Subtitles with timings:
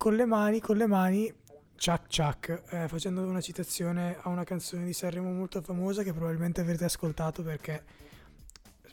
[0.00, 1.30] con le mani, con le mani,
[1.76, 6.62] ciak ciak, eh, facendo una citazione a una canzone di Sanremo molto famosa che probabilmente
[6.62, 7.84] avrete ascoltato perché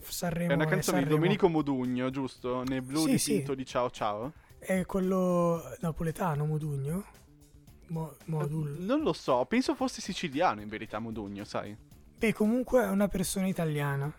[0.04, 1.08] Sanremo È una canzone Sanremo.
[1.08, 2.64] di Domenico Modugno, giusto?
[2.64, 3.56] Nel blu Sì, dipinto sì.
[3.58, 4.34] di Ciao Ciao?
[4.60, 7.06] È quello napoletano, Modugno?
[7.88, 8.76] Mo- Modul.
[8.80, 11.74] Non lo so, penso fosse siciliano in verità Modugno, sai?
[12.18, 14.14] Beh, comunque è una persona italiana.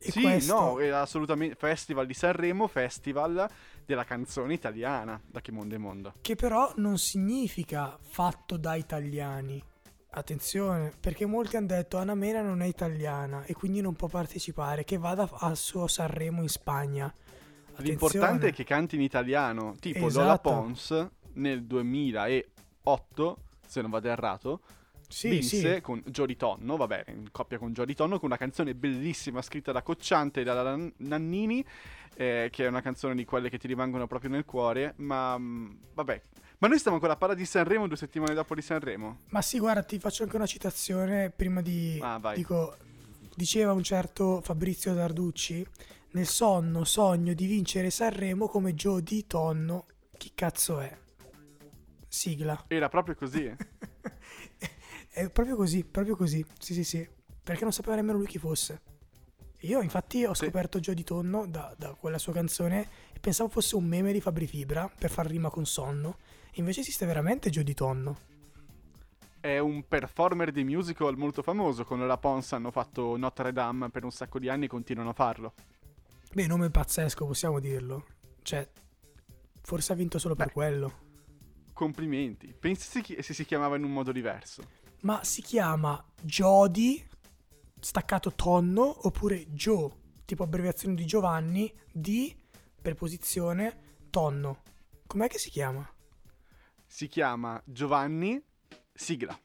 [0.00, 3.48] E sì, questo- no, è assolutamente Festival di Sanremo, Festival
[3.84, 6.14] della canzone italiana, da che mondo è mondo.
[6.20, 9.62] Che però non significa fatto da italiani.
[10.10, 14.82] Attenzione, perché molti hanno detto Anna Mena non è italiana e quindi non può partecipare,
[14.84, 17.12] che vada al suo Sanremo in Spagna.
[17.78, 18.48] L'importante Attenzione.
[18.48, 20.22] è che canti in italiano, tipo Esatto.
[20.24, 24.60] Lola Pons nel 2008, se non vado errato,
[25.08, 25.80] Sì, vinse sì.
[25.80, 29.82] con Jody Tonno, vabbè, in coppia con Jody Tonno, con una canzone bellissima scritta da
[29.82, 31.64] Cocciante e da Nan- Nannini,
[32.16, 35.78] eh, che è una canzone di quelle che ti rimangono proprio nel cuore, ma mh,
[35.94, 36.22] vabbè.
[36.58, 39.20] Ma noi stiamo ancora a parlare di Sanremo due settimane dopo di Sanremo.
[39.28, 41.98] Ma sì, guarda, ti faccio anche una citazione prima di...
[42.00, 42.36] Ah, vai.
[42.36, 42.76] Dico,
[43.34, 45.66] diceva un certo Fabrizio Darducci,
[46.12, 49.84] nel sonno sogno di vincere Sanremo come Joe di Tonno.
[50.16, 50.96] Chi cazzo è?
[52.08, 52.64] Sigla.
[52.68, 53.54] Era proprio così.
[55.16, 56.44] È proprio così, proprio così.
[56.58, 57.08] Sì, sì, sì.
[57.42, 58.82] Perché non sapeva nemmeno lui chi fosse.
[59.60, 60.44] Io infatti ho Sì.
[60.44, 64.20] scoperto Joe di Tonno da, da quella sua canzone e pensavo fosse un meme di
[64.20, 66.18] Fabri Fibra per far rima con sonno.
[66.56, 68.18] Invece esiste veramente Joe di Tonno.
[69.40, 71.86] È un performer di musical molto famoso.
[71.86, 75.14] Con la Pons hanno fatto Notre Dame per un sacco di anni e continuano a
[75.14, 75.54] farlo.
[76.34, 78.04] Beh, nome pazzesco, possiamo dirlo.
[78.42, 78.68] Cioè,
[79.62, 80.52] forse ha vinto solo per Beh.
[80.52, 80.92] quello.
[81.72, 82.54] Complimenti.
[82.58, 84.84] Pensi se si chiamava in un modo diverso?
[85.02, 87.04] Ma si chiama Jody,
[87.80, 89.90] staccato tonno, oppure Joe,
[90.24, 92.34] tipo abbreviazione di Giovanni, di,
[92.80, 94.62] preposizione, tonno.
[95.06, 95.88] Com'è che si chiama?
[96.84, 98.42] Si chiama Giovanni
[98.92, 99.38] Sigla.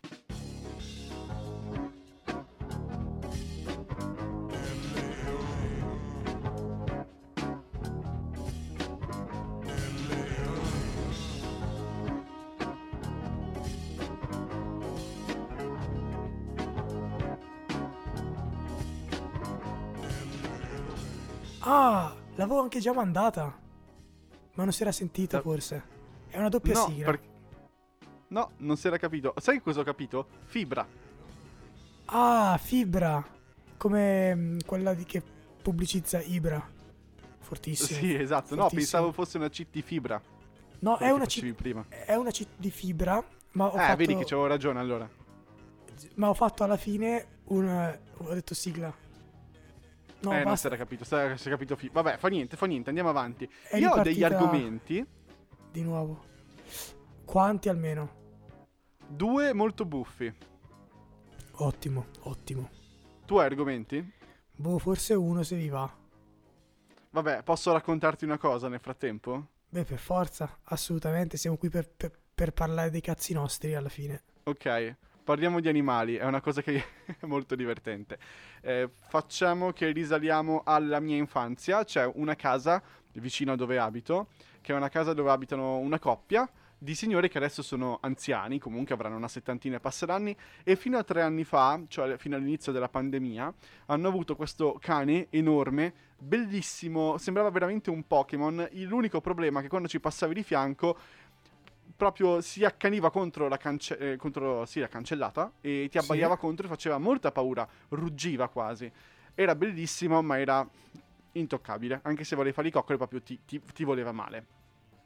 [22.52, 23.60] L'avevo anche già mandata.
[24.54, 26.00] Ma non si era sentita Da- forse.
[26.28, 27.06] È una doppia no, sigla.
[27.06, 27.22] per-
[28.28, 29.34] no, non si era capito.
[29.38, 30.28] Sai cosa ho capito?
[30.46, 30.86] Fibra.
[32.06, 33.26] Ah, Fibra.
[33.78, 35.24] Come mm, quella di che
[35.62, 36.80] pubblicizza Ibra.
[37.40, 38.00] Fortissimo.
[38.00, 38.56] Sì, esatto.
[38.56, 38.70] No, Fortissimo.
[38.70, 40.22] pensavo fosse una cheat di fibra.
[40.80, 41.86] No, è una, cheat, prima.
[41.90, 43.24] è una cheat di Fibra.
[43.52, 45.08] Ma ho, eh, fatto, vedi che c'avevo ragione allora.
[46.16, 48.00] ma ho fatto alla fine un...
[48.18, 48.92] Ho detto sigla.
[50.22, 50.68] No, eh, non si basta.
[50.68, 51.04] era capito.
[51.04, 52.90] Si era si era capito fi- Vabbè, fa niente, fa niente.
[52.90, 53.50] Andiamo avanti.
[53.68, 55.06] È Io ho degli argomenti.
[55.72, 56.24] Di nuovo.
[57.26, 58.20] Quanti almeno?
[59.08, 60.34] Due molto buffi.
[61.54, 62.70] Ottimo, ottimo.
[63.26, 64.14] Tu hai argomenti?
[64.56, 65.90] Boh, forse uno se vi va.
[67.12, 69.48] Vabbè, posso raccontarti una cosa nel frattempo?
[69.70, 71.38] Beh, per forza, assolutamente.
[71.38, 74.24] Siamo qui per, per- per parlare dei cazzi nostri alla fine.
[74.44, 76.84] Ok, parliamo di animali, è una cosa che
[77.20, 78.18] è molto divertente.
[78.62, 82.82] Eh, facciamo che risaliamo alla mia infanzia, c'è una casa
[83.14, 84.28] vicino a dove abito,
[84.62, 86.50] che è una casa dove abitano una coppia
[86.84, 91.04] di signori che adesso sono anziani, comunque avranno una settantina e passeranni, e fino a
[91.04, 93.54] tre anni fa, cioè fino all'inizio della pandemia,
[93.86, 98.68] hanno avuto questo cane enorme, bellissimo, sembrava veramente un Pokémon.
[98.72, 100.98] L'unico problema è che quando ci passavi di fianco
[101.96, 106.04] proprio si accaniva contro la, cance- eh, contro, sì, la cancellata e ti Sì.
[106.04, 108.92] abbaiava contro e faceva molta paura, ruggiva quasi.
[109.36, 110.68] Era bellissimo, ma era
[111.34, 112.00] intoccabile.
[112.04, 114.46] Anche se volevi fare i coccoli, proprio ti, ti- ti voleva male.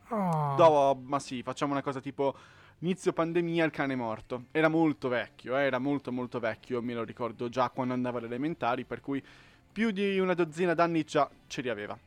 [0.09, 2.35] Ah, Dopo, ma sì, facciamo una cosa tipo
[2.79, 4.45] inizio pandemia, il cane è morto.
[4.51, 8.27] Era molto vecchio, eh, era molto molto vecchio, me lo ricordo già quando andavo alle
[8.27, 9.23] elementari, per cui
[9.71, 11.97] più di una dozzina d'anni già ce li aveva.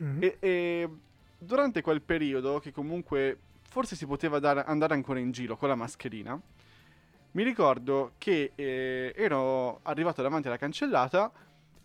[0.00, 0.20] mhm.
[0.20, 0.88] E, e
[1.38, 3.38] durante quel periodo, che comunque
[3.70, 6.38] forse si poteva dar- andare ancora in giro con la mascherina,
[7.32, 11.30] mi ricordo che eh, ero arrivato davanti alla cancellata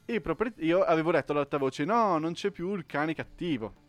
[0.03, 3.13] e i propri- io avevo detto ad alta voce: No, non c'è più il cane
[3.13, 3.83] cattivo.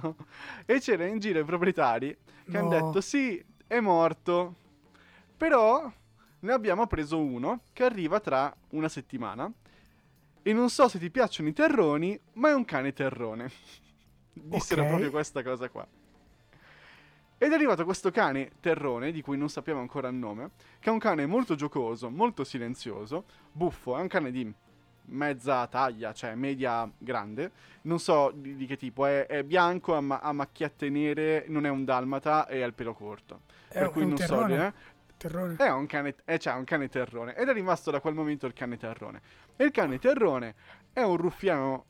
[0.64, 2.16] e c'erano in giro i proprietari
[2.50, 2.80] che hanno No.
[2.86, 4.54] detto: Sì, è morto.
[5.36, 5.92] Però
[6.40, 9.52] ne abbiamo preso uno che arriva tra una settimana.
[10.46, 13.50] E non so se ti piacciono i terroni, ma è un cane terrone.
[14.32, 14.88] Dissero Ok.
[14.88, 15.86] proprio questa cosa qua.
[17.36, 20.92] Ed è arrivato questo cane terrone, di cui non sappiamo ancora il nome, che è
[20.92, 24.52] un cane molto giocoso, molto silenzioso, buffo, è un cane di
[25.06, 27.50] mezza taglia, cioè media grande.
[27.82, 31.66] Non so di, di che tipo, è, è bianco, ha, ma- ha macchiette nere, non
[31.66, 33.40] è un dalmata e ha il pelo corto.
[33.68, 34.66] È per un- cui un non so, terrone?
[34.66, 34.72] eh.
[35.16, 35.56] Terrore.
[35.56, 37.34] È un cane, eh, cioè, un cane terrone.
[37.36, 39.20] Ed è rimasto da quel momento il cane terrone.
[39.56, 40.54] E il cane terrone
[40.92, 41.84] è un ruffiano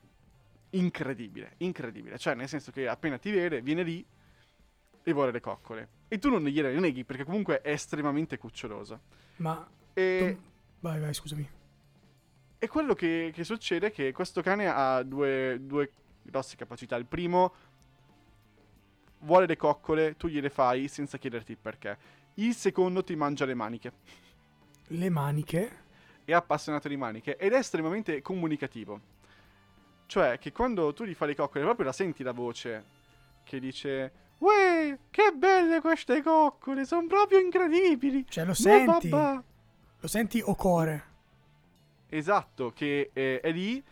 [0.70, 2.18] incredibile, incredibile.
[2.18, 4.04] Cioè, nel senso che appena ti vede, viene lì
[5.04, 5.88] e vuole le coccole.
[6.08, 9.00] E tu non gliele neghi perché comunque è estremamente cuccioloso.
[9.36, 11.48] Ma E, tu- vai, vai, scusami.
[12.58, 15.90] e quello che, che succede è che questo cane ha due, due
[16.22, 16.96] grosse capacità.
[16.96, 17.52] Il primo
[19.20, 21.98] vuole le coccole, tu gliele fai senza chiederti il perché.
[22.34, 23.92] Il secondo ti mangia le maniche.
[24.88, 25.82] Le maniche.
[26.24, 29.12] è appassionato di maniche ed è estremamente comunicativo.
[30.06, 32.84] Cioè, che quando tu gli fai le coccole, proprio la senti la voce
[33.44, 34.12] che dice:
[34.44, 38.26] Uè, che belle queste coccole, sono proprio incredibili.
[38.28, 39.08] Cioè, lo senti?
[39.08, 39.42] babà."
[40.00, 41.04] Lo senti o core?
[42.08, 43.82] Esatto, che eh, è lì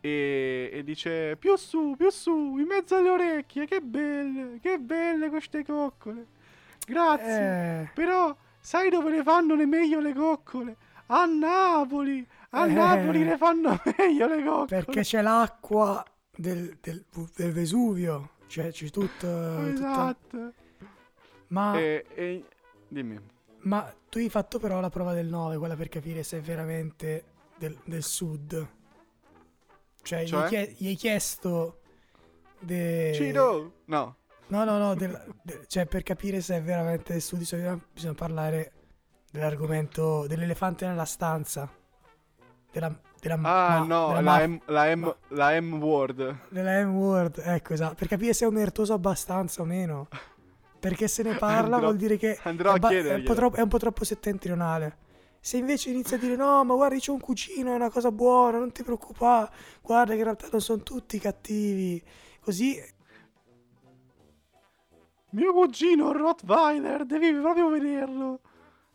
[0.00, 5.30] e, e dice: Più su, più su, in mezzo alle orecchie, che belle, che belle
[5.30, 6.26] queste coccole.
[6.86, 7.80] Grazie.
[7.82, 10.76] Eh, Però, sai dove le fanno le meglio le coccole?
[11.06, 12.26] A Napoli!
[12.50, 12.72] A Eh.
[12.72, 14.66] Napoli le fanno meglio le coccole!
[14.66, 16.04] perché c'è l'acqua
[16.36, 17.04] del, del-
[17.34, 18.30] del Vesuvio.
[18.52, 19.08] Cioè, c'è tutto.
[19.26, 20.52] tutta- Esatto.
[21.48, 22.44] Ma, E, e-
[22.86, 23.18] dimmi.
[23.60, 27.24] ma tu hai fatto però la prova del 9, quella per capire se è veramente
[27.56, 28.68] del, del sud.
[30.02, 30.42] Cioè, Gli, Cioè?
[30.42, 31.80] hai chie- gli hai chiesto.
[32.58, 33.12] De...
[33.14, 33.72] Ciro!
[33.86, 34.16] No.
[34.48, 37.86] No, no, no, del- de- cioè per capire se è veramente del sud di solito
[37.92, 38.72] bisogna parlare
[39.30, 41.70] dell'argomento dell'elefante nella stanza.
[42.70, 46.36] Della, della Ah, ma- no, della la M, la, M, la M word.
[46.48, 50.08] della M-word, ecco esatto, per capire se è omertoso abbastanza o meno.
[50.80, 53.60] Perché se ne parla Andrò- vuol dire che andrò è, a è un troppo, è
[53.60, 54.98] un po' troppo settentrionale.
[55.38, 58.58] Se invece inizia a dire no, ma guarda, c'è un cugino, è una cosa buona,
[58.58, 62.02] non ti preoccupare, guarda che in realtà non sono tutti cattivi.
[62.40, 62.76] Così
[65.30, 68.40] Mio cugino, Rottweiler, devi proprio vederlo.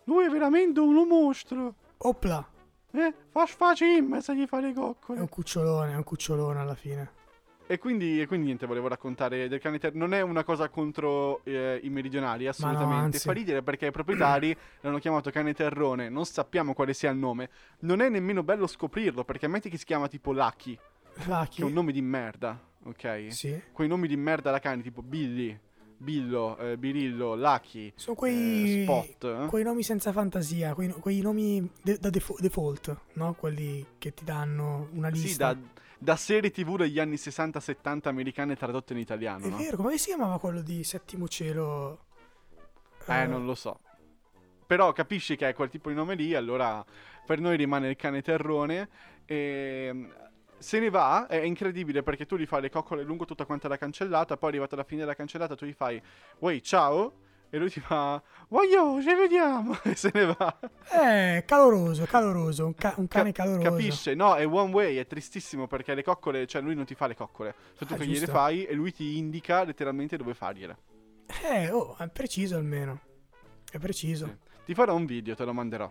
[0.03, 1.75] Lui è veramente uno mostro.
[1.99, 2.45] Opla,
[2.91, 5.19] Eh, fa sfacim se gli fa le è coccole.
[5.19, 7.11] un cucciolone, è un cucciolone alla fine.
[7.69, 11.43] E quindi, e quindi niente, volevo raccontare del cane ter- Non è una cosa contro
[11.43, 12.95] eh, i meridionali, assolutamente.
[13.17, 13.19] anzi.
[13.27, 17.49] Fa ridere perché i proprietari l'hanno chiamato cane terrone, non sappiamo quale sia il nome.
[17.79, 20.79] Non è nemmeno bello scoprirlo, perché metti che si chiama tipo Lucky,
[21.25, 21.55] Lucky.
[21.57, 23.25] che è un nome di merda, ok?
[23.33, 23.61] Sì.
[23.73, 25.59] Quei nomi di merda da cani, tipo Billy,
[25.97, 29.23] Billo, eh, Birillo, Lucky, Sono quei, eh, Spot.
[29.23, 29.45] eh?
[29.47, 33.33] quei nomi senza fantasia, quei, quei nomi de- da defo- default, no?
[33.33, 35.53] Quelli che ti danno una Sì, lista.
[35.53, 35.59] da,
[35.97, 39.57] da serie tv degli anni 60-70 americane tradotte in italiano, È no?
[39.57, 42.05] vero, come si chiamava quello di Settimo Cielo?
[43.07, 43.79] Eh, non lo so.
[44.67, 46.85] Però capisci che è quel tipo di nome lì, allora
[47.25, 48.89] per noi rimane il cane terrone.
[49.25, 50.05] E mm,
[50.57, 53.77] se ne va, è incredibile perché tu gli fai le coccole lungo tutta quanta la
[53.77, 56.01] cancellata, poi arrivato alla fine della cancellata tu gli fai,
[56.39, 57.13] uè, ciao,
[57.49, 60.59] e lui ti fa, voglio, ci vediamo, e se ne va.
[61.01, 63.69] Eh, caloroso, caloroso, un, ca- un cane Ca- caloroso.
[63.69, 64.13] Capisce?
[64.15, 67.15] No, è one way, è tristissimo perché le coccole, cioè lui non ti fa le
[67.15, 70.77] coccole, tu Ah, che gliele fai e lui ti indica letteralmente dove fargliele.
[71.49, 72.99] Eh, oh, è preciso almeno.
[73.69, 74.25] È preciso.
[74.25, 74.37] Sì.
[74.65, 75.89] Ti farò un video, te lo manderò.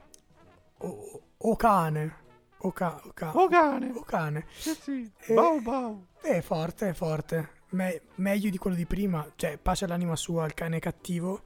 [0.79, 2.25] O, o cane.
[2.67, 3.91] O, ca- o ca- Oh cane!
[3.95, 4.47] o cane.
[4.57, 5.11] Sì, sì.
[5.27, 6.07] Eh, Bau bau.
[6.21, 7.51] È forte, è forte.
[7.71, 9.31] Me- meglio di quello di prima.
[9.37, 11.45] Cioè, pace all'anima sua al cane cattivo.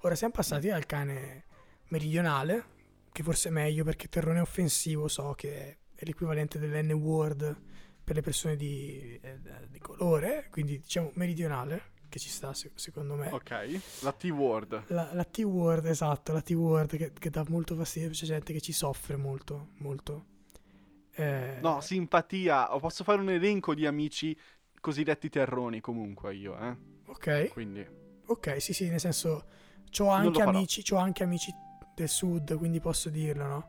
[0.00, 1.44] Ora siamo passati al cane
[1.88, 2.64] meridionale,
[3.12, 7.56] che forse è meglio perché terrone offensivo so che è l'equivalente dell'N-word
[8.04, 13.14] per le persone di, eh, di colore, quindi diciamo meridionale, che ci sta se- secondo
[13.16, 13.30] me.
[13.30, 14.84] Ok, la T-word.
[14.88, 18.72] La, la T-word, esatto, la T-word che, che dà molto fastidio, c'è gente che ci
[18.72, 20.26] soffre molto, molto.
[21.16, 22.66] Eh, No, simpatia.
[22.78, 24.36] Posso fare un elenco di amici
[24.80, 26.76] cosiddetti terroni comunque io, eh.
[27.06, 27.86] Ok, Quindi,
[28.26, 29.46] ok, sì, sì, nel senso,
[29.98, 31.52] lo anche amici, c'ho anche amici
[31.94, 33.68] del sud, quindi posso dirlo, no?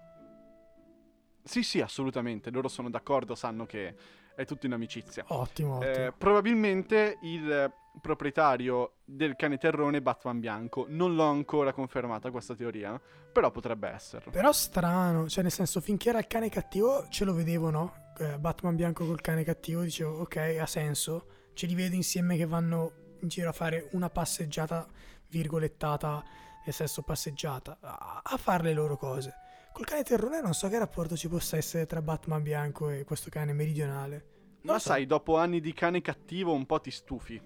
[1.44, 2.50] sì, sì, assolutamente.
[2.50, 3.96] Loro sono d'accordo, sanno che
[4.36, 5.26] è tutto in amicizia.
[5.30, 6.06] Ottimo, ottimo.
[6.08, 10.86] Eh, probabilmente il proprietario del cane terrone Batman bianco.
[10.90, 13.00] Non l'ho ancora confermata questa teoria,
[13.32, 14.32] però potrebbe esserlo.
[14.32, 18.14] Però strano, cioè nel senso, finché era il cane cattivo ce lo vedevo, no?
[18.20, 21.28] Eh, Batman bianco col cane cattivo, dicevo, ok, ha senso.
[21.54, 24.88] Ce li vedo insieme che vanno in giro a fare una passeggiata,
[25.30, 26.24] virgolettata,
[26.66, 29.34] nel senso passeggiata, a, a fare le loro cose.
[29.74, 33.30] Col cane terrone non so che rapporto ci possa essere tra Batman bianco e questo
[33.30, 34.26] cane meridionale.
[34.62, 34.90] Non Ma so.
[34.90, 37.40] sai, dopo anni di cane cattivo un po' ti stufi.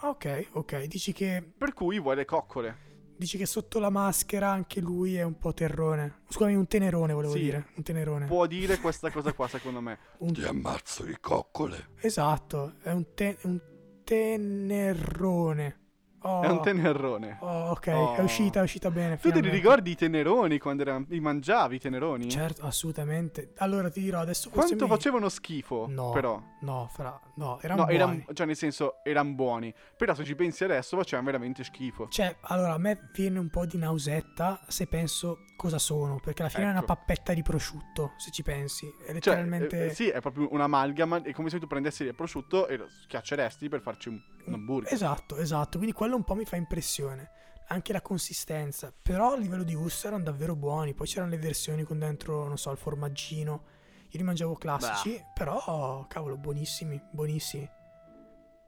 [0.00, 2.86] Ah, Ok, ok, dici che Per cui vuoi le coccole.
[3.16, 6.20] Dici che sotto la maschera anche lui è un po' terrone.
[6.28, 7.40] Scusami, un tenerone volevo Sì.
[7.40, 7.66] dire.
[7.74, 8.26] Un tenerone.
[8.26, 9.98] Può dire questa cosa qua, secondo me.
[10.18, 11.88] Un- Ti ammazzo di coccole.
[12.00, 13.60] Esatto, è un, te- un
[14.04, 15.86] tenerone.
[16.22, 17.36] Oh, È un tenerone.
[17.40, 18.14] oh, ok, Oh.
[18.16, 19.16] è uscita, è uscita bene.
[19.16, 19.56] Tu te li finalmente.
[19.56, 22.28] ricordi i teneroni quando erano- li mangiavi i teneroni?
[22.28, 23.52] Certo, assolutamente.
[23.58, 26.42] Allora ti dirò adesso Quanto mi- facevano schifo, No, però.
[26.62, 27.20] No, fra...
[27.36, 27.94] no, erano No, buoni.
[27.94, 29.72] eran- cioè nel senso, erano buoni.
[29.96, 32.08] Però se ci pensi adesso facevano veramente schifo.
[32.08, 36.50] Cioè, allora a me viene un po' di nausetta se penso cosa sono, perché alla
[36.50, 36.86] fine è una Ecco.
[36.94, 38.86] pappetta di prosciutto, se ci pensi.
[38.88, 39.82] È Cioè, letteralmente...
[39.82, 41.22] eh, eh, sì, è proprio un'amalgama.
[41.22, 44.92] È come se tu prendessi il prosciutto e lo schiacceresti per farci un, un hamburger.
[44.92, 47.30] Esatto, esatto, quindi quello un po' mi fa impressione.
[47.70, 50.94] Anche la consistenza, però a livello di gusto erano davvero buoni.
[50.94, 53.64] Poi c'erano le versioni con dentro, non so, il formaggino.
[54.10, 57.68] Io li mangiavo classici, però cavolo, buonissimi, buonissimi.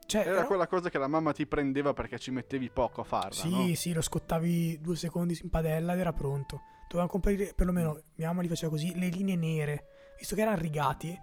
[0.05, 3.03] Cioè, Era erano- quella cosa che la mamma ti prendeva perché ci mettevi poco a
[3.05, 3.75] farla, Sì, no?
[3.75, 6.61] sì, lo scottavi due secondi in padella ed era pronto.
[6.91, 9.85] Dovevamo comprare, perlomeno mia mamma li faceva così, le linee nere.
[10.17, 11.17] Visto che erano rigati,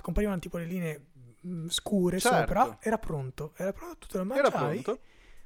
[0.00, 1.06] comparivano tipo le linee
[1.44, 2.36] mm, scure Certo.
[2.38, 3.52] sopra, era pronto.
[3.56, 4.80] Era pronto, tu lo Era mangiavi.
[4.82, 5.00] pronto.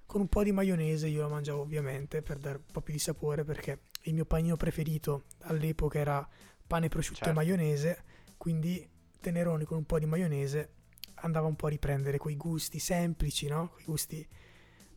[0.04, 2.98] Con un po' di maionese, io lo mangiavo ovviamente per dare un po' più di
[2.98, 6.28] sapore perché il mio panino preferito all'epoca era
[6.66, 7.30] pane, prosciutto Certo.
[7.30, 8.04] e maionese,
[8.36, 8.86] quindi
[9.20, 10.74] teneroni con un po' di maionese
[11.22, 13.70] andava un po' a riprendere quei gusti semplici, no?
[13.70, 14.28] Quei gusti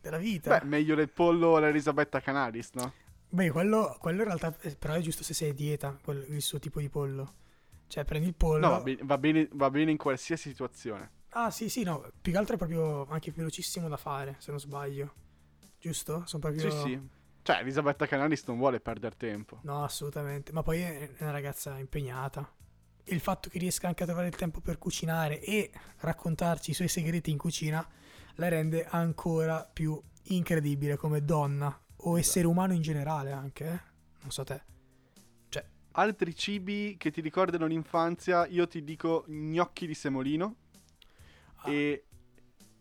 [0.02, 0.58] della vita.
[0.58, 2.92] Beh, meglio del pollo alla Elisabetta Canalis, no?
[3.28, 6.42] Beh, quello, quello in realtà eh, però è giusto se sei a dieta, quel- il
[6.42, 7.34] suo tipo di pollo.
[7.88, 8.66] Cioè, prendi il pollo.
[8.66, 11.10] No, va, be- va bene, va bene in qualsiasi situazione.
[11.30, 14.58] Ah, sì, sì, no, più che altro è proprio anche velocissimo da fare, se non
[14.58, 15.14] sbaglio.
[15.78, 16.22] Giusto?
[16.26, 16.70] Sono proprio...
[16.70, 17.00] Sì, sì.
[17.42, 19.60] Cioè, Elisabetta Canalis non vuole perdere tempo.
[19.62, 20.52] No, assolutamente.
[20.52, 22.50] Ma poi è una ragazza impegnata.
[23.04, 26.88] Il fatto che riesca anche a trovare il tempo per cucinare e raccontarci i suoi
[26.88, 27.86] segreti in cucina
[28.36, 33.80] la rende ancora più incredibile come donna o essere umano in generale anche, eh?
[34.22, 34.62] Non so te.
[35.98, 40.56] Altri cibi che ti ricordano l'infanzia, io ti dico gnocchi di semolino
[41.60, 41.70] Ah.
[41.70, 42.04] e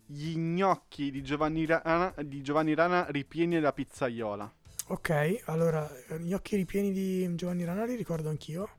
[0.06, 4.54] gli gnocchi di Giovanni Rana, di Giovanni Rana ripieni la pizzaiola.
[4.88, 5.90] Ok, allora,
[6.20, 8.70] gli occhi ripieni di Giovanni Rana li ricordo anch'io.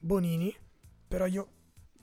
[0.00, 0.56] Bonini,
[1.06, 1.48] però io...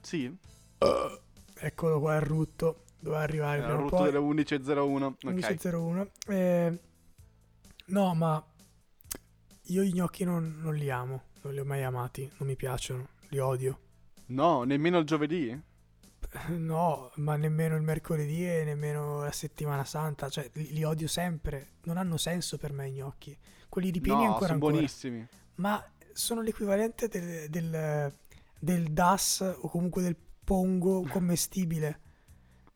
[0.00, 0.32] Sì,
[1.62, 4.04] Eccolo qua il rutto, doveva arrivare era il rutto poi.
[4.12, 5.02] delle 11.01.
[5.04, 5.24] Ok.
[5.24, 6.10] 1101.
[6.28, 6.80] Eh,
[7.90, 8.44] no, ma
[9.64, 13.08] io i gnocchi non, non li amo, non li ho mai amati, non mi piacciono,
[13.28, 13.78] li odio.
[14.26, 15.68] No, nemmeno il giovedì?
[16.48, 21.70] No, ma nemmeno il mercoledì e nemmeno la settimana santa, cioè li, li odio sempre,
[21.84, 23.36] non hanno senso per me i gnocchi.
[23.68, 24.72] Quelli ripieni no, ancora sono ancora.
[24.72, 25.28] buonissimi.
[25.56, 28.14] Ma sono l'equivalente del, del,
[28.60, 32.00] del DAS o comunque del pongo commestibile.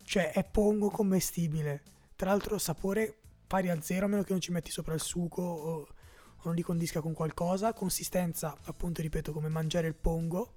[0.02, 1.82] Cioè è pongo commestibile.
[2.16, 3.20] Tra l'altro sapore
[3.54, 6.56] pari a zero a meno che non ci metti sopra il sugo o, o non
[6.56, 7.72] li condisca con qualcosa.
[7.72, 10.54] Consistenza, appunto, ripeto, come mangiare il pongo.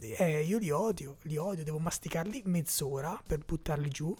[0.00, 4.16] Eh, io li odio, li odio, devo masticarli mezz'ora per buttarli giù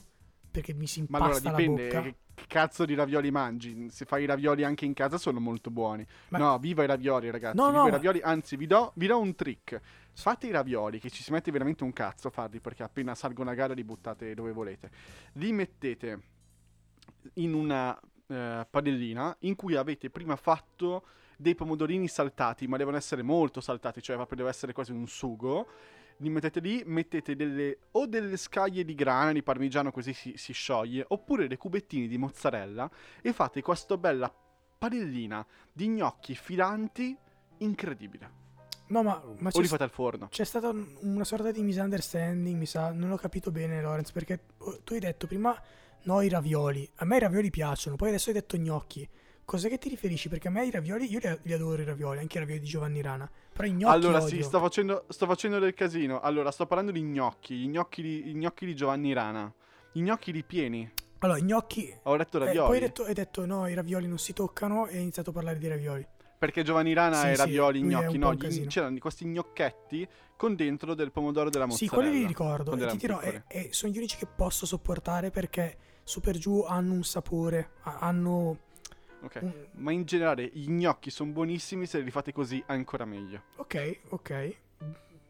[0.50, 2.02] perché mi si Ma allora impasta la dipende bocca.
[2.02, 3.88] che che cazzo di ravioli mangi.
[3.90, 6.06] Se fai i ravioli anche in casa sono molto buoni.
[6.28, 7.56] Ma- No, viva i ravioli, ragazzi.
[7.56, 8.20] No, viva no, i ravioli.
[8.22, 9.80] Anzi, vi do, vi do un trick.
[10.14, 13.50] Fate i ravioli, che ci si mette veramente un cazzo a farli, perché appena salgono
[13.50, 14.90] a gara li buttate dove volete.
[15.34, 16.20] Li mettete
[17.34, 21.04] in una eh, padellina in cui avete prima fatto
[21.36, 25.66] dei pomodorini saltati, ma devono essere molto saltati, cioè proprio deve essere quasi un sugo.
[26.18, 30.52] Li mettete lì, mettete delle, o delle scaglie di grana di parmigiano così si, si
[30.52, 32.88] scioglie, oppure dei cubettini di mozzarella
[33.20, 34.32] e fate questa bella
[34.78, 37.16] padellina di gnocchi filanti
[37.58, 38.40] incredibile.
[38.88, 40.28] No, ma, ma O li fate al forno.
[40.28, 44.44] C'è stata un- una sorta di misunderstanding, mi sa, non ho capito bene Lorenz, perché
[44.58, 45.58] oh, tu hai detto prima
[46.04, 49.08] no i ravioli, a me i ravioli piacciono, poi adesso hai detto gnocchi.
[49.44, 50.28] Cos'è che ti riferisci?
[50.28, 52.66] Perché a me i ravioli, io li, li adoro i ravioli, anche i ravioli di
[52.66, 54.28] Giovanni Rana, però i gnocchi Allora, odio.
[54.28, 56.20] sì, sto facendo, sto facendo del casino.
[56.20, 59.52] Allora, sto parlando di gnocchi, gli gnocchi di, i gnocchi di Giovanni Rana.
[59.92, 60.90] I gnocchi ripieni.
[61.18, 61.94] Allora, i gnocchi...
[62.04, 62.66] Ho detto eh, ravioli.
[62.66, 65.32] poi hai detto, hai detto no, i ravioli non si toccano e hai iniziato a
[65.32, 66.06] parlare di ravioli.
[66.38, 68.18] Perché Giovanni Rana Sì, è sì, ravioli, è gnocchi.
[68.18, 72.08] No, gli- c'erano questi gnocchetti con dentro del pomodoro della Sì, mozzarella.
[72.08, 72.72] quelli li ricordo.
[72.74, 76.92] E dirò, e, e sono gli unici che posso sopportare perché su per giù hanno
[76.92, 78.58] un sapore, ha- hanno...
[79.22, 79.38] Ok.
[79.42, 83.42] un- Ma in generale i gnocchi sono buonissimi, se li fate così ancora meglio.
[83.56, 84.56] Ok, ok.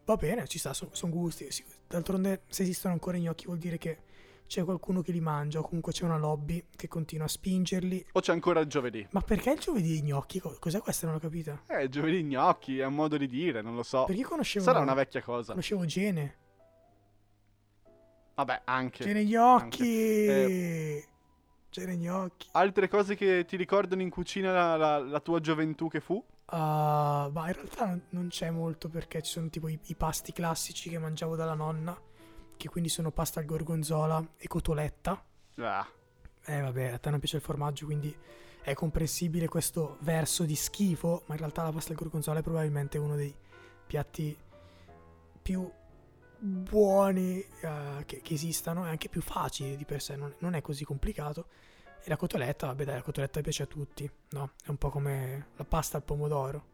[0.05, 1.49] Va bene, ci sta, sono gusti.
[1.51, 3.99] Sì, D'altronde, se esistono ancora gnocchi, vuol dire che
[4.47, 8.07] c'è qualcuno che li mangia, o comunque c'è una lobby che continua a spingerli.
[8.11, 9.07] O c'è ancora il giovedì.
[9.11, 10.39] Ma perché il giovedì i gnocchi?
[10.39, 11.05] Co- Cos'è questa?
[11.07, 11.61] Non ho capito.
[11.67, 14.03] Eh, il giovedì gnocchi, è un modo di dire, non lo so.
[14.05, 14.65] Perché conoscevo.
[14.65, 15.51] Sarà una vecchia cosa.
[15.51, 16.35] Conoscevo Gene.
[18.35, 19.03] Vabbè, anche.
[19.03, 20.25] Gene gnocchi.
[20.27, 21.07] Eh,
[21.69, 22.47] C'era i gnocchi.
[22.53, 26.23] Altre cose che ti ricordano in cucina la, la- la tua gioventù che fu?
[26.45, 30.31] Ah, ma in realtà non- non c'è molto perché ci sono tipo i, i pasti
[30.33, 31.99] classici che mangiavo dalla nonna,
[32.57, 35.23] che quindi sono pasta al gorgonzola e cotoletta.
[35.57, 35.87] Ah,
[36.45, 38.15] Eh vabbè, a te non piace il formaggio, quindi
[38.61, 42.97] è comprensibile questo verso di schifo, ma in realtà la pasta al gorgonzola è probabilmente
[42.97, 43.33] uno dei
[43.87, 44.35] piatti
[45.41, 45.69] più
[46.43, 50.61] buoni eh, che, che esistano e anche più facili di per sé, non, non è
[50.61, 51.47] così complicato.
[52.03, 54.51] E la cotoletta, vabbè dai, la cotoletta piace a tutti, no?
[54.61, 56.71] È un po' come la pasta al pomodoro.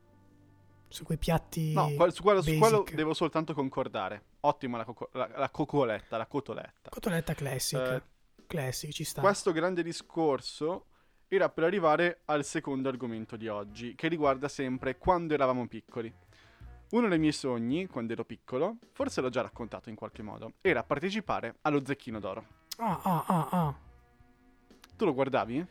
[0.88, 1.72] Su quei piatti...
[1.72, 4.24] no, qual- su, quello, su quello devo soltanto concordare.
[4.40, 6.90] Ottima la, coco- la, la cocoletta, la cotoletta.
[6.90, 7.80] Cotoletta classic.
[7.80, 8.02] Eh,
[8.48, 9.22] classic, ci sta.
[9.22, 10.86] Questo grande discorso
[11.28, 16.12] era per arrivare al secondo argomento di oggi, che riguarda sempre quando eravamo piccoli.
[16.92, 20.84] Uno dei miei sogni, quando ero piccolo, forse l'ho già raccontato in qualche modo, era
[20.84, 22.46] partecipare allo Zecchino d'Oro.
[22.78, 23.76] Ah, ah, ah, ah.
[24.96, 25.66] Tu lo guardavi?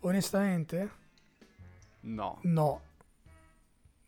[0.00, 0.90] Onestamente?
[2.00, 2.40] No.
[2.42, 2.80] No.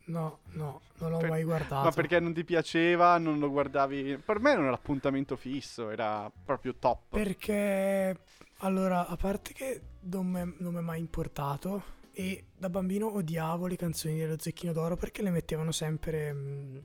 [0.06, 1.84] No, no, non l'ho Per- mai guardato.
[1.84, 4.16] Ma perché non ti piaceva, non lo guardavi?
[4.24, 7.10] Per me non era l'appuntamento fisso, era proprio top.
[7.10, 8.18] Perché,
[8.58, 14.18] allora, a parte che non mi è mai importato e da bambino odiavo le canzoni
[14.18, 16.78] dello Zecchino d'Oro perché le mettevano sempre mm,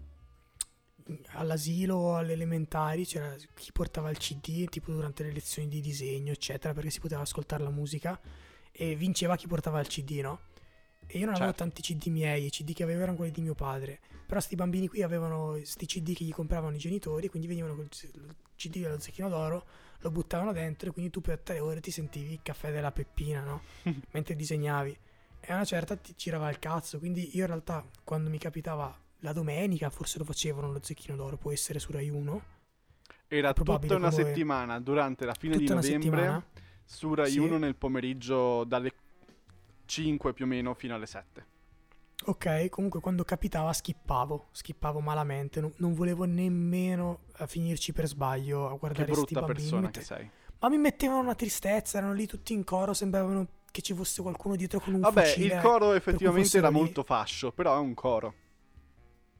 [1.29, 6.31] all'asilo o alle elementari, c'era chi portava il CD tipo durante le lezioni di disegno,
[6.31, 8.21] eccetera, perché si poteva ascoltare la musica
[8.71, 10.41] e vinceva chi portava il CD, no?
[11.07, 11.63] E io non avevo Certo.
[11.63, 14.01] tanti CD miei, i CD che avevo erano quelli di mio padre.
[14.27, 17.87] Però sti bambini qui avevano questi CD che gli compravano i genitori, quindi venivano col
[17.89, 19.65] il CD dello Zecchino d'Oro,
[19.97, 23.41] lo buttavano dentro e quindi tu per tre ore ti sentivi il caffè della Peppina,
[23.41, 23.63] no?
[24.11, 24.95] Mentre disegnavi.
[25.45, 29.33] E una certa ti girava il cazzo, quindi io in realtà quando mi capitava la
[29.33, 32.41] domenica, forse lo facevano lo Zecchino d'Oro, può essere su Rai 1,
[33.27, 36.43] Era tutta una settimana durante la fine tutta di novembre
[36.85, 37.39] su Rai Sì.
[37.39, 38.91] 1 nel pomeriggio dalle
[39.85, 41.45] 5 più o meno fino alle 7.
[42.25, 48.67] Ok, comunque quando capitava skippavo, skippavo malamente, non, non volevo nemmeno eh, finirci per sbaglio
[48.67, 49.59] a Che guardare sti brutta bambini.
[49.61, 50.29] persona Mette- che sei.
[50.59, 54.55] Ma mi mettevano una tristezza, erano lì tutti in coro, sembravano che ci fosse qualcuno
[54.55, 55.55] dietro con un Vabbè, fucile.
[55.55, 56.75] il coro effettivamente era lì.
[56.75, 58.33] molto fascio, però è un coro.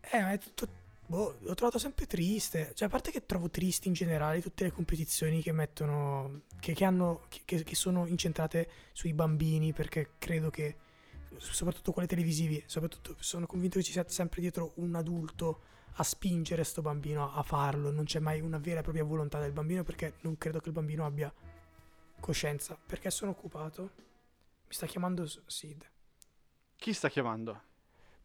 [0.02, 0.67] Eh, ma è tutto...
[1.06, 2.72] Boh, l'ho trovato sempre triste.
[2.74, 6.41] Cioè, a parte che trovo tristi in generale tutte le competizioni che mettono...
[6.60, 7.26] Che, che hanno...
[7.30, 10.78] Che, che- che sono incentrate sui bambini, perché credo che...
[11.38, 15.62] Soprattutto quelle televisive, soprattutto sono convinto che ci sia sempre dietro un adulto
[15.98, 17.91] a spingere sto bambino a farlo.
[17.91, 20.74] Non c'è mai una vera e propria volontà del bambino perché non credo che il
[20.74, 21.32] bambino abbia
[22.19, 22.76] coscienza.
[22.84, 23.91] Perché sono occupato?
[24.67, 25.86] Mi sta chiamando Sid.
[26.76, 27.62] Chi sta chiamando?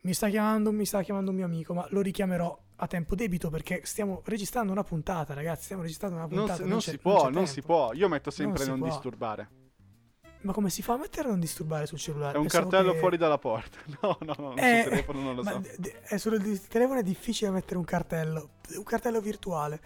[0.03, 3.51] Mi sta chiamando, mi sta chiamando un mio amico, ma lo richiamerò a tempo debito
[3.51, 5.65] perché stiamo registrando una puntata, ragazzi.
[5.65, 6.63] Stiamo registrando una Non, puntata.
[6.63, 7.93] si, non c'è- si può, c'è non si può.
[7.93, 8.89] Io metto sempre non, può.
[8.89, 9.51] disturbare.
[10.43, 12.35] Ma come si fa a mettere non disturbare sul cellulare?
[12.35, 13.79] È un Pensavo cartello che- fuori dalla porta.
[14.01, 15.59] No, no, no, Eh, sul telefono non lo so.
[15.77, 19.81] d- è sul telefono è difficile mettere un cartello, un cartello virtuale.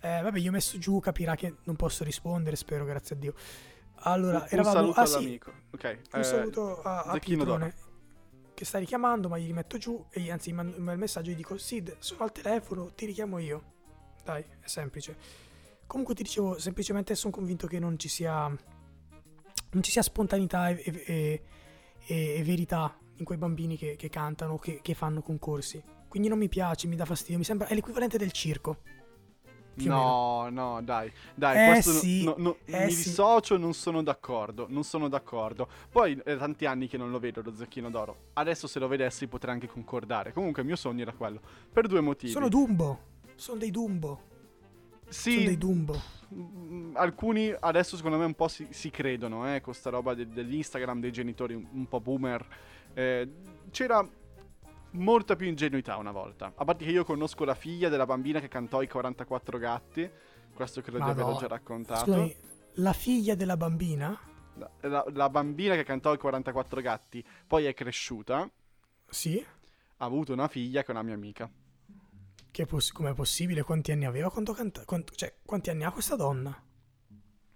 [0.00, 3.34] Eh, vabbè, io ho messo giù, capirà che non posso rispondere, spero, grazie a Dio.
[4.00, 4.74] Allora, un, un eravamo...
[4.74, 5.52] saluto ah, sì, all'amico.
[5.72, 5.98] Ok.
[6.12, 7.18] un eh, saluto a, a.
[7.18, 7.74] Pietrone
[8.60, 11.36] che sta richiamando, ma gli rimetto giù e anzi gli mando il messaggio e gli
[11.36, 13.62] dico Sid, sono al telefono, ti richiamo io.
[14.22, 15.16] Dai, è semplice.
[15.86, 18.54] Comunque ti dicevo, semplicemente sono convinto che non ci sia
[19.72, 21.42] non ci sia spontaneità e, e-
[22.06, 25.82] e- e verità in quei bambini che, che cantano, che, che fanno concorsi.
[26.06, 28.82] Quindi non mi piace, mi dà fastidio, mi sembra è l'equivalente del circo.
[29.74, 33.04] No, no, dai, dai, Eh sì, no- no- eh mi sì.
[33.04, 35.68] dissocio, non sono d'accordo, non sono d'accordo.
[35.90, 38.16] Poi è tanti anni che non lo vedo lo Zecchino d'Oro.
[38.34, 40.32] Adesso se lo vedessi potrei anche concordare.
[40.32, 41.40] Comunque il mio sogno era quello,
[41.72, 42.32] per due motivi.
[42.32, 42.98] Sono Dumbo.
[43.36, 44.20] Sono dei Dumbo.
[45.08, 45.98] Sono sì, dei Dumbo.
[46.34, 50.28] mm, alcuni adesso secondo me un po' si, si credono, eh, con sta roba de-
[50.28, 52.46] dell'Instagram dei genitori un, un po' boomer.
[52.92, 53.28] Eh,
[53.70, 54.06] c'era
[54.92, 56.52] molta più ingenuità una volta.
[56.54, 60.10] A parte che io conosco la figlia della bambina che cantò i 44 gatti.
[60.54, 62.04] Questo credo di averlo già raccontato.
[62.04, 62.36] Scusami,
[62.74, 64.18] la figlia della bambina?
[64.54, 68.50] La, la- la bambina che cantò i 44 gatti poi è cresciuta,
[69.08, 69.38] Sì.
[69.96, 71.50] ha avuto una figlia che è una mia amica.
[72.50, 73.62] Che poss- com'è possibile?
[73.62, 74.30] Quanti anni aveva?
[74.30, 76.62] Canta- quant- cioè, quanti anni ha questa donna?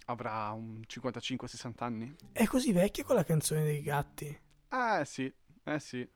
[0.06, 2.14] Avrà un 55-60 anni?
[2.32, 4.26] È così vecchia con la canzone dei gatti.
[4.26, 5.32] Eh sì,
[5.64, 6.08] eh sì.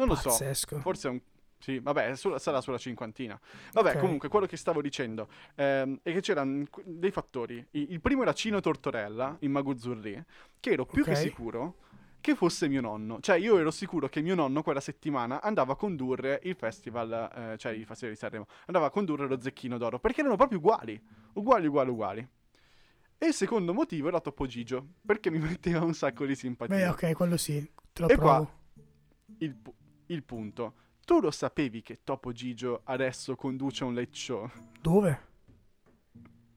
[0.00, 0.28] Non lo so.
[0.30, 0.78] Pazzesco.
[0.80, 1.20] Forse è un.
[1.62, 3.38] Sì, vabbè, sulla- sarà sulla cinquantina.
[3.74, 3.98] Vabbè, Ok.
[3.98, 7.58] comunque, quello che stavo dicendo ehm, è che c'erano dei fattori.
[7.72, 10.24] I- Il primo era Cino Tortorella in Maguzzurri,
[10.58, 11.16] che ero più che Ok.
[11.18, 11.74] sicuro
[12.22, 13.20] che fosse mio nonno.
[13.20, 17.58] Cioè, io ero sicuro che mio nonno quella settimana andava a condurre il festival, eh,
[17.58, 20.98] cioè il festival di Sanremo, andava a condurre lo Zecchino d'Oro, perché erano proprio uguali.
[21.34, 22.28] Uguali, uguali, uguali.
[23.18, 26.74] E il secondo motivo era Topo Gigio, perché mi metteva un sacco di simpatia.
[26.74, 28.28] Beh, ok, quello sì, te lo E provo.
[28.44, 28.50] qua
[29.40, 29.56] il,
[30.12, 30.74] il punto.
[31.04, 34.50] Tu lo sapevi che Topo Gigio adesso conduce un late show?
[34.80, 35.28] Dove?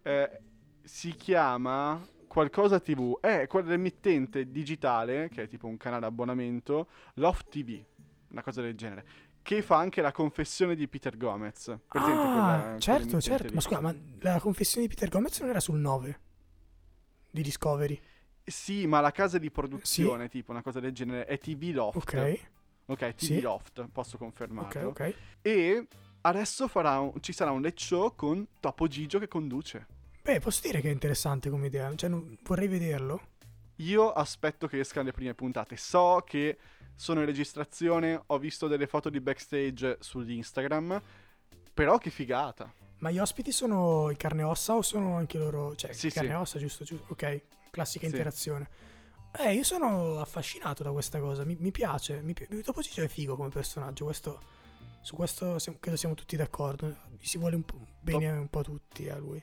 [0.00, 0.40] Eh,
[0.84, 3.18] si chiama qualcosa TV.
[3.20, 7.82] È quell'emittente digitale, che è tipo un canale abbonamento, Loft TV,
[8.30, 9.04] una cosa del genere.
[9.42, 11.76] Che fa anche la confessione di Peter Gomez.
[11.86, 13.48] Presente ah, quella- certo, certo.
[13.48, 13.54] lì?
[13.54, 16.20] Ma scusa, ma la confessione di Peter Gomez non era sul 9
[17.30, 18.00] di Discovery.
[18.50, 21.96] Sì, ma la casa di produzione, tipo una cosa del genere, è TV Loft.
[21.96, 22.40] Ok,
[22.86, 23.40] Ok, TV Sì.
[23.40, 24.88] Loft, posso ok, confermarlo.
[24.88, 25.14] ok.
[25.42, 25.86] E
[26.22, 29.86] adesso farà un- ci sarà un late show con Topo Gigio che conduce.
[30.22, 31.94] Beh, posso dire che è interessante come idea.
[31.94, 33.20] Cioè, non- vorrei vederlo.
[33.76, 35.76] Io aspetto che escano le prime puntate.
[35.76, 36.56] So che
[36.94, 41.00] sono in registrazione, ho visto delle foto di backstage sull'Instagram,
[41.74, 42.72] però che figata.
[43.00, 45.76] Ma gli ospiti sono i carne e ossa o sono anche loro...
[45.76, 46.34] Cioè, Sì, carne sì.
[46.34, 47.12] e ossa, giusto, giusto.
[47.12, 48.12] Ok, classica Sì.
[48.12, 48.68] interazione.
[49.38, 51.44] Eh, io sono affascinato da questa cosa.
[51.44, 52.20] Mi, mi piace.
[52.22, 54.04] Mi, pi- Topo Gigio è figo come personaggio.
[54.06, 54.40] Questo,
[55.02, 56.88] su questo siamo- credo siamo tutti d'accordo.
[57.18, 59.42] Gli si vuole un po' bene un po' tutti a lui.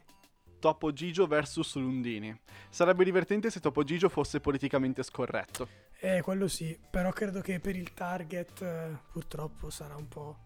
[0.59, 2.35] Topo Gigio versus Lundini.
[2.69, 5.67] Sarebbe divertente se Topo Gigio fosse politicamente scorretto.
[5.99, 6.77] Eh, quello sì.
[6.89, 10.37] Però credo che per il target eh, purtroppo sarà un po',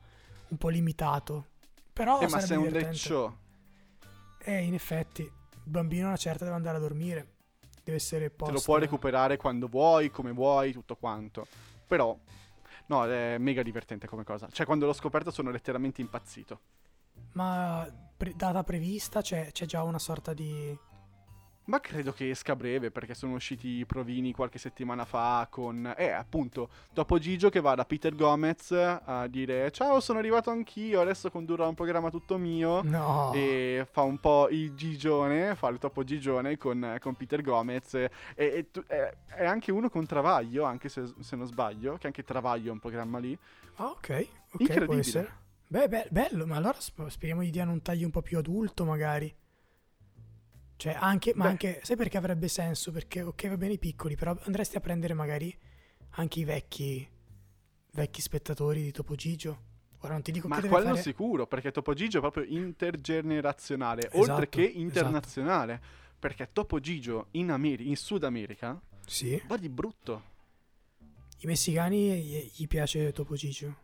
[0.49, 1.45] un po' limitato.
[1.93, 2.85] Però eh, ma sarebbe se è un divertente.
[2.97, 3.37] late show.
[4.41, 5.31] Eh, in effetti, il
[5.63, 7.35] bambino a una certa deve andare a dormire.
[7.83, 8.53] Deve essere Te posto.
[8.53, 11.47] lo puoi recuperare quando vuoi, come vuoi, tutto quanto.
[11.87, 12.17] Però,
[12.87, 14.47] no, è mega divertente come cosa.
[14.51, 16.59] Cioè, quando l'ho scoperto sono letteralmente impazzito.
[17.33, 20.77] Ma pre- data prevista c'è, c'è già una sorta di...
[21.69, 25.93] Ma credo che esca a breve perché sono usciti i provini qualche settimana fa con...
[25.95, 30.99] Eh, appunto, dopo Gigio che va da Peter Gomez a dire Ciao, sono arrivato anch'io,
[30.99, 32.81] adesso condurrò un programma tutto mio.
[32.81, 33.31] No.
[33.35, 37.93] E fa un po' il gigione, fa il topo gigione con, con Peter Gomez.
[37.93, 42.07] E, e tu- è, è anche uno con Travaglio, anche se, se non sbaglio, che
[42.07, 43.37] anche Travaglio è un programma lì.
[43.75, 44.27] Ah, ok.
[44.53, 45.37] Ok, Incredibile.
[45.67, 48.85] Beh, be- bello, ma allora sp- speriamo gli diano un taglio un po' più adulto
[48.85, 49.31] magari.
[50.79, 51.49] Cioè, anche, ma Beh.
[51.49, 52.93] anche, sai perché avrebbe senso?
[52.93, 55.53] Perché, ok, va bene i piccoli, però andresti a prendere magari
[56.11, 57.05] anche i vecchi,
[57.91, 59.63] vecchi spettatori di Topo Gigio.
[59.99, 61.01] Ora non ti dico Ma che quello fare...
[61.01, 64.79] sicuro, perché Topo Gigio è proprio intergenerazionale, Esatto, oltre che esatto.
[64.79, 65.81] internazionale.
[66.17, 69.41] Perché Topo Gigio in, Ameri- in Sud America Sì.
[69.47, 70.23] va di brutto.
[71.39, 73.75] I messicani gli, gli piace Topo Gigio.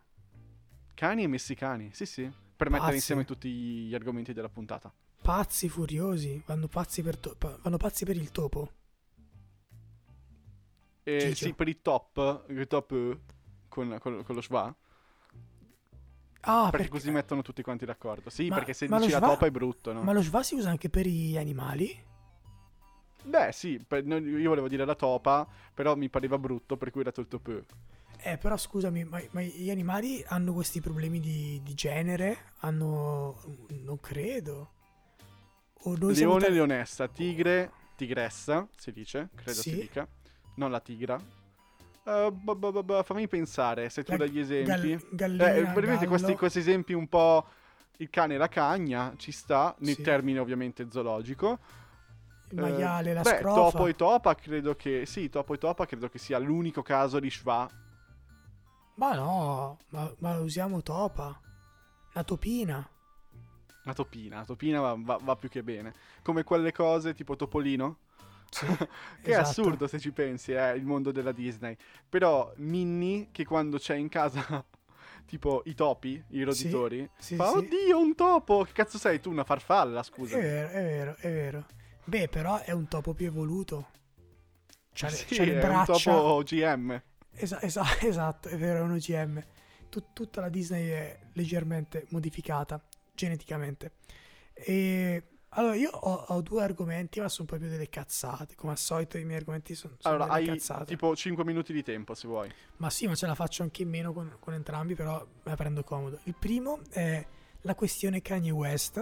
[0.94, 2.32] Cani e messicani, sì sì.
[2.56, 4.90] Per mettere insieme tutti gli argomenti della puntata.
[5.22, 8.70] Pazzi furiosi, vanno pazzi per, to- vanno pazzi per il topo.
[11.02, 11.34] E Gigio.
[11.46, 13.18] sì, per i top, il top eh,
[13.68, 14.74] con, con- con lo schwa.
[16.48, 18.30] Ah, perché così mettono tutti quanti d'accordo.
[18.30, 20.02] Sì, Ma- perché se dici la schwa- topa è brutto, no?
[20.02, 22.04] Ma lo schwa si usa anche per gli animali?
[23.24, 27.04] Beh, sì, per- io volevo dire la topa, però mi pareva brutto, per cui ho
[27.04, 27.64] dato il top.
[28.18, 32.52] Eh, però scusami, ma, ma gli animali hanno questi problemi di, di genere?
[32.60, 33.40] Hanno...
[33.84, 34.72] non credo.
[35.86, 39.70] O noi siamo Leone, ta- leonessa, tigre, tigressa, si dice, credo Sì.
[39.70, 40.06] si dica.
[40.56, 41.16] Non la tigra.
[42.04, 44.66] Eh, ba- ba- ba- ba, fammi pensare, se tu La dai gli esempi.
[45.10, 47.46] Gal- gallina, eh, questi, questi esempi un po'...
[47.98, 50.02] Il cane e la cagna, ci sta, nel Sì.
[50.02, 51.58] termine ovviamente zoologico.
[52.50, 53.70] il maiale, la Beh, scrofa.
[53.70, 55.04] Topo e Topa credo che...
[55.06, 57.68] Sì, Topo e Topa credo che sia l'unico caso di schwa.
[58.96, 61.40] Ma no, ma, ma usiamo topa.
[62.12, 62.88] La topina.
[63.86, 65.92] La topina, la topina va, va- va più che bene.
[66.22, 67.98] Come quelle cose tipo Topolino.
[68.50, 68.86] Sì, Che
[69.22, 69.48] è esatto.
[69.48, 71.76] assurdo se ci pensi, è il mondo della Disney.
[72.08, 74.64] Però Minnie, che quando c'è in casa,
[75.24, 77.56] tipo i topi, i roditori, Sì, fa sì.
[77.58, 80.36] oddio un topo, che cazzo sei tu, una farfalla, scusa.
[80.36, 81.66] È vero, è vero, è vero.
[82.04, 83.88] Beh, però è un topo più evoluto.
[84.92, 85.92] C'ha, le- sì, c'ha le è braccia.
[85.92, 87.02] un topo GM.
[87.32, 89.44] Esa- esa- esatto, è vero, è un OGM.
[89.88, 92.82] Tut- tutta la Disney è leggermente modificata
[93.16, 93.94] geneticamente.
[94.54, 98.54] E allora io ho, ho due argomenti, ma sono proprio delle cazzate.
[98.54, 100.84] Come al solito, i miei argomenti sono, sono Allora, delle cazzate.
[100.84, 102.52] tipo 5 minuti di tempo se vuoi.
[102.76, 105.56] Ma sì, ma ce la faccio anche in meno con, con entrambi, però me la
[105.56, 106.20] prendo comodo.
[106.24, 107.26] Il primo è
[107.62, 108.96] la questione Kanye West.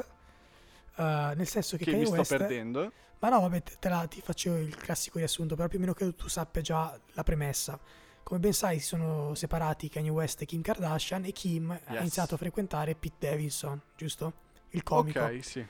[0.97, 2.93] eh, nel senso che, Che Kanye mi sto West perdendo.
[3.19, 5.93] ma no, vabbè, te, te la, ti faccio il classico riassunto, però più o meno
[5.95, 7.79] credo tu sappia già la premessa.
[8.25, 12.01] Come ben sai, si sono separati Kanye West e Kim Kardashian e Kim ha Yes.
[12.01, 14.33] iniziato a frequentare Pete Davidson, giusto?
[14.71, 15.21] Il comico.
[15.21, 15.65] Ok, sì.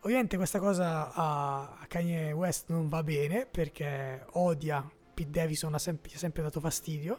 [0.00, 6.12] Ovviamente questa cosa a, Kanye West non va bene perché odia Pete Davidson, ha sempre,
[6.14, 7.18] ha sempre dato fastidio.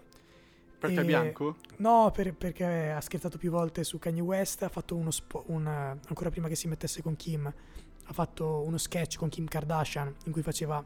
[0.79, 1.55] Perché è bianco?
[1.77, 5.65] No, per- perché ha scherzato più volte su Kanye West, ha fatto uno spo- un,
[5.65, 10.31] ancora prima che si mettesse con Kim, ha fatto uno sketch con Kim Kardashian in
[10.31, 10.81] cui faceva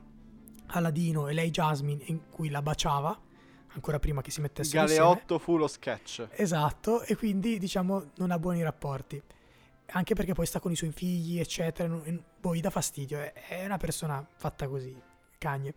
[0.67, 3.19] Aladino e lei Jasmine in cui la baciava
[3.73, 6.27] ancora prima che si mettesse Galeotto fu lo sketch.
[6.31, 9.21] Esatto, e quindi diciamo non ha buoni rapporti.
[9.93, 11.93] Anche perché poi sta con i suoi figli, eccetera.
[12.39, 13.19] Boh, gli dà fastidio.
[13.19, 14.95] È, una persona fatta così,
[15.38, 15.73] cagne.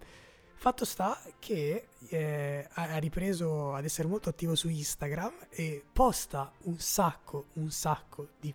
[0.57, 6.79] Fatto sta che eh, ha ripreso ad essere molto attivo su Instagram e posta un
[6.79, 8.55] sacco, un sacco di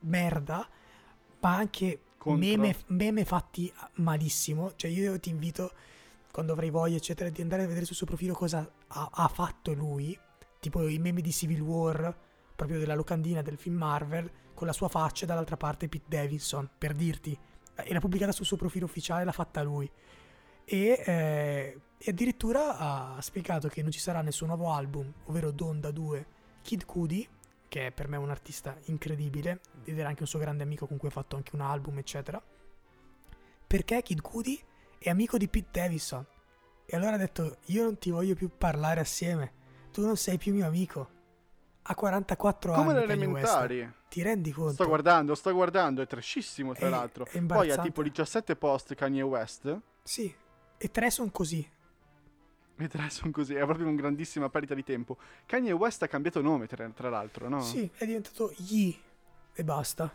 [0.00, 0.66] merda,
[1.40, 4.74] ma anche meme, meme fatti malissimo.
[4.76, 5.72] Cioè io ti invito,
[6.34, 9.72] quando avrai voglia, eccetera, di andare a vedere sul suo profilo cosa ha, ha fatto
[9.72, 10.18] lui.
[10.58, 12.12] Tipo i meme di Civil War,
[12.56, 16.68] proprio della locandina del film Marvel, con la sua faccia e dall'altra parte Pete Davidson,
[16.76, 17.38] per dirti.
[17.76, 19.88] E l'ha pubblicata sul suo profilo ufficiale, l'ha fatta lui.
[20.64, 25.92] E, eh, e addirittura ha spiegato che non ci sarà nessun nuovo album, ovvero Donda
[25.92, 26.26] 2
[26.62, 27.28] Kid Cudi,
[27.68, 30.96] che è per me un artista incredibile, ed era anche un suo grande amico con
[30.96, 32.42] cui ha fatto anche un album, eccetera.
[33.68, 34.60] Perché Kid Cudi
[35.04, 36.24] è amico di Pete Davidson.
[36.86, 39.52] E allora ha detto: Io non ti voglio più parlare assieme,
[39.92, 41.10] tu non sei più mio amico.
[41.82, 43.00] Ha 44 Come anni.
[43.00, 43.44] le Kanye West.
[43.46, 43.92] elementari.
[44.08, 44.72] Ti rendi conto?
[44.72, 47.26] Sto guardando, sto guardando, è trashissimo tra È- l'altro.
[47.26, 49.80] è Poi ha tipo 17 post Kanye West.
[50.02, 50.34] Sì,
[50.78, 51.68] e tre sono così.
[52.76, 55.18] E tre sono così, è proprio una grandissima perdita di tempo.
[55.46, 57.60] Kanye West ha cambiato nome, tra, tra l'altro, no?
[57.60, 58.98] Sì, è diventato Yi
[59.52, 60.12] e basta.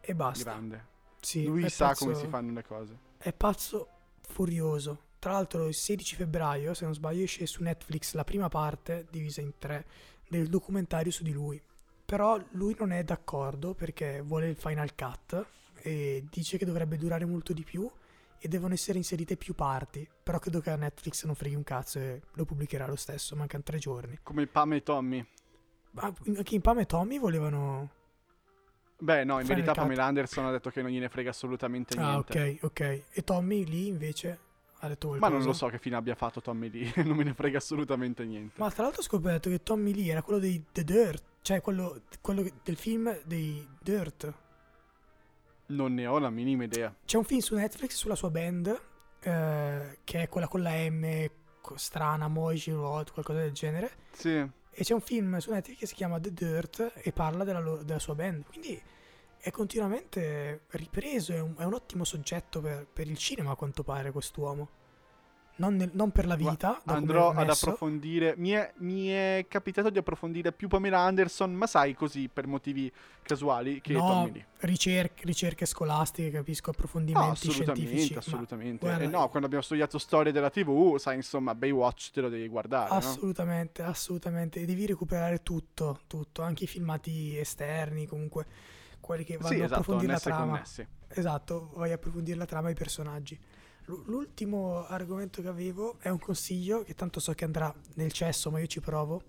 [0.00, 0.44] E basta.
[0.44, 0.86] Grande.
[1.20, 2.98] Sì, Lui sa pazzo- come si fanno le cose.
[3.18, 3.88] È pazzo
[4.20, 5.06] furioso.
[5.18, 9.40] Tra l'altro il 16 febbraio, se non sbaglio, esce su Netflix la prima parte, divisa
[9.40, 9.86] in tre,
[10.28, 11.60] del documentario su di lui.
[12.04, 15.46] Però lui non è d'accordo perché vuole il Final Cut
[15.82, 17.90] e dice che dovrebbe durare molto di più
[18.38, 20.08] e devono essere inserite più parti.
[20.22, 23.64] Però credo che a Netflix non freghi un cazzo e lo pubblicherà lo stesso, mancano
[23.64, 24.20] tre giorni.
[24.22, 25.26] Come il Pam e Tommy.
[25.90, 27.96] Ma anche in Pam e Tommy volevano...
[29.00, 29.82] Beh, no, in Final verità Cut.
[29.82, 32.58] Pamela Anderson ha detto che non gliene frega assolutamente Ah, niente.
[32.60, 33.02] ok, ok.
[33.12, 34.38] E Tommy lì invece
[34.80, 35.38] ha detto Ma qualcosa.
[35.38, 38.54] non lo so che fine abbia fatto Tommy Lee, non me ne frega assolutamente niente.
[38.58, 42.02] Ma tra l'altro ho scoperto che Tommy Lee era quello dei The Dirt, cioè quello,
[42.20, 44.32] quello del film dei Dirt.
[45.66, 46.94] Non ne ho la minima idea.
[47.04, 48.80] C'è un film su Netflix sulla sua band,
[49.20, 51.26] eh, che è quella con la M
[51.74, 53.90] strana, Moji Road, qualcosa del genere.
[54.12, 57.60] Sì, E c'è un film su Netflix che si chiama The Dirt e parla della,
[57.60, 58.44] loro- della sua band.
[58.46, 58.80] Quindi
[59.38, 63.82] è continuamente ripreso, è un, è un ottimo soggetto per, per il cinema a quanto
[63.82, 64.68] pare quest'uomo.
[65.58, 68.34] Non, nel- non per la vita, andrò ad approfondire.
[68.36, 72.90] Mi è, mi è capitato di approfondire più Pamela Anderson, ma sai, così per motivi
[73.22, 78.12] casuali, che no, ricerche, ricerche scolastiche, capisco, No, approfondimenti assolutamente, scientifici.
[78.12, 78.86] ma assolutamente.
[78.86, 82.46] guarda, Eh, no, quando abbiamo studiato storia della TV, sai, insomma, Baywatch te lo devi
[82.46, 82.96] guardare, no?
[82.96, 84.64] assolutamente, assolutamente.
[84.64, 88.46] Devi recuperare tutto, tutto, anche i filmati esterni, comunque
[89.00, 90.52] quelli che vanno Sì, a esatto, approfondire la trama.
[90.52, 90.86] connessi.
[91.08, 93.38] Esatto, vai a approfondire la trama e i personaggi.
[94.06, 98.58] L'ultimo argomento che avevo è un consiglio che tanto so che andrà nel cesso, ma
[98.60, 99.22] io ci provo,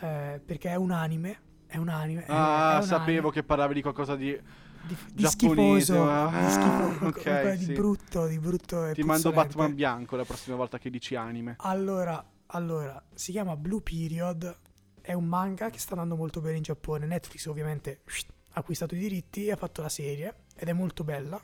[0.00, 1.50] eh, perché è un anime.
[1.66, 2.24] È un anime.
[2.24, 4.38] è- Ah, è un sapevo anime che parlavi di qualcosa di...
[4.86, 7.72] di, di schifoso, ah, di, schifo- ok, qualcosa di sì.
[7.72, 9.30] brutto, di brutto Ti mando puzzolente.
[9.32, 11.54] Batman bianco la prossima volta che dici anime.
[11.60, 14.58] Allora, allora, si chiama Blue Period,
[15.00, 17.06] è un manga che sta andando molto bene in Giappone.
[17.06, 18.02] Netflix ovviamente
[18.50, 21.40] ha acquistato i diritti e ha fatto la serie ed è molto bella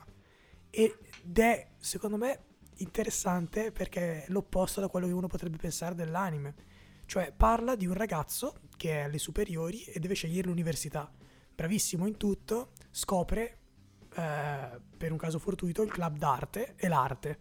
[0.69, 0.93] ed
[1.33, 2.39] è, secondo me,
[2.79, 6.55] interessante perché è l'opposto da quello che uno potrebbe pensare dell'anime.
[7.05, 11.11] Cioè, parla di un ragazzo che è alle superiori e deve scegliere l'università.
[11.55, 13.57] Bravissimo in tutto, scopre,
[14.15, 17.39] eh, per un caso fortuito, il club d'arte e l'arte.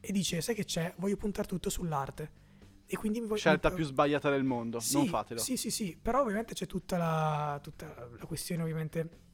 [0.00, 0.94] E dice, sai che c'è?
[0.98, 2.30] Voglio puntare tutto sull'arte.
[2.86, 3.36] E quindi voglio...
[3.36, 5.40] Scelta più sbagliata del mondo, Sì, non fatelo.
[5.40, 9.26] Sì, sì, sì, però ovviamente c'è tutta la, tutta la questione ovviamente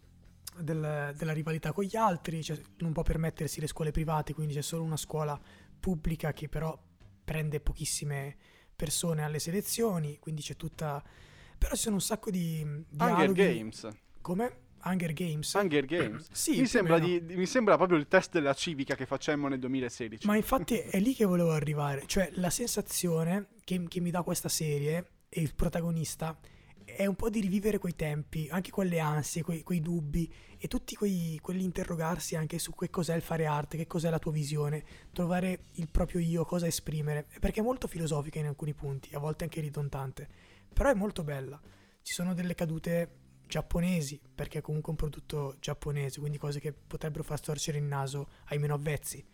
[0.60, 4.62] del- della rivalità con gli altri, cioè, non può permettersi le scuole private, quindi c'è
[4.62, 5.40] solo una scuola
[5.80, 6.78] pubblica che però
[7.24, 8.36] prende pochissime
[8.76, 11.02] persone alle selezioni, quindi c'è tutta...
[11.56, 12.62] Però ci sono un sacco di...
[12.98, 13.88] Hunger Games.
[14.20, 14.58] Come?
[14.84, 15.52] Hunger Games?
[15.54, 16.28] Hunger Games.
[16.32, 19.58] Sì, mi, sembra di- di- mi sembra proprio il test della civica che facemmo nel
[19.58, 20.26] 2016.
[20.26, 24.48] Ma infatti è lì che volevo arrivare, cioè la sensazione che, che mi dà questa
[24.50, 26.38] serie e il protagonista
[26.84, 30.94] è un po' di rivivere quei tempi, anche quelle ansie, quei, quei dubbi e tutti
[30.94, 35.64] quei, quell'interrogarsi anche su che cos'è il fare arte, che cos'è la tua visione, trovare
[35.74, 39.60] il proprio io, cosa esprimere, perché è molto filosofica in alcuni punti, a volte anche
[39.60, 40.28] ridondante,
[40.72, 41.60] però è molto bella.
[42.02, 47.24] Ci sono delle cadute giapponesi, perché è comunque un prodotto giapponese, quindi cose che potrebbero
[47.24, 49.24] far storcere il naso ai meno avvezzi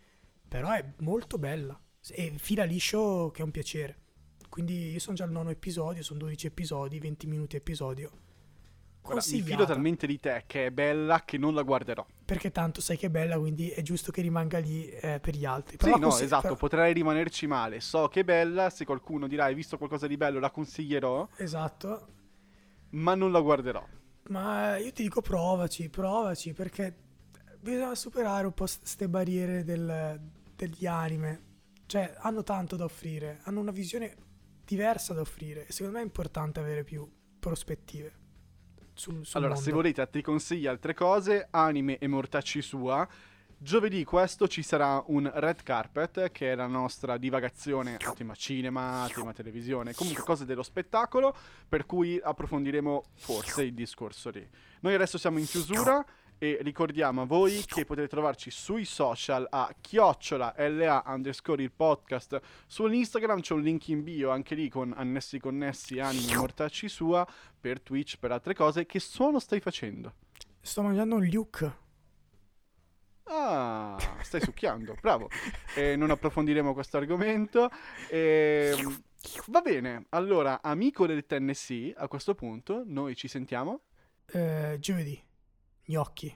[0.50, 3.99] però è molto bella e fila liscio che è un piacere.
[4.50, 8.10] Quindi io sono già al nono episodio, sono 12 episodi, 20 minuti episodio.
[9.00, 12.04] Guarda, mi fido talmente di te che è bella che non la guarderò.
[12.24, 15.44] Perché tanto sai che è bella, quindi è giusto che rimanga lì eh, per gli
[15.46, 15.76] altri.
[15.78, 17.80] Sì, Però no, consi- esatto, però- potrei rimanerci male.
[17.80, 22.08] So che è bella, se qualcuno dirà hai visto qualcosa di bello la consiglierò, Esatto.
[22.90, 23.84] ma non la guarderò.
[24.28, 26.94] Ma io ti dico provaci, provaci, perché
[27.58, 30.20] bisogna superare un po' queste barriere del-
[30.54, 31.48] degli anime.
[31.86, 34.14] Cioè, hanno tanto da offrire, hanno una visione
[34.70, 35.66] diversa da offrire.
[35.68, 37.08] Secondo me è importante avere più
[37.40, 38.12] prospettive
[38.94, 39.68] sul, sul allora, mondo.
[39.68, 43.06] se volete, ti consiglio altre cose, anime e mortacci sua.
[43.62, 49.02] Giovedì questo ci sarà un red carpet, che è la nostra divagazione a tema cinema,
[49.02, 51.36] a tema televisione, comunque cose dello spettacolo,
[51.68, 54.48] per cui approfondiremo forse il discorso lì.
[54.80, 56.02] Noi adesso siamo in chiusura
[56.42, 62.40] e ricordiamo a voi che potete trovarci sui social a chiocciola LA underscore il podcast.
[62.66, 67.28] Sull'Instagram c'è un link in bio anche lì con annessi connessi, anime, mortacci sua,
[67.60, 68.86] per Twitch, per altre cose.
[68.86, 70.14] Che suono stai facendo?
[70.62, 71.76] Sto mangiando un Luke.
[73.24, 75.28] Ah, stai succhiando, bravo.
[75.74, 77.68] E non approfondiremo questo argomento.
[78.08, 78.98] Ehm,
[79.48, 83.82] va bene, allora, amico del Tennessee, a questo punto noi ci sentiamo.
[84.32, 85.28] Eh, giovedì.
[85.90, 86.32] Gnocchi.